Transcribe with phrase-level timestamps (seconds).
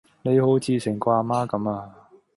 [0.23, 1.93] 你好似成個啊媽咁呀